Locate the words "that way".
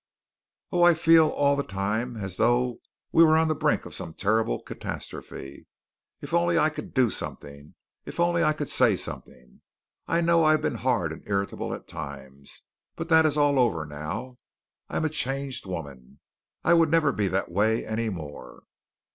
17.27-17.85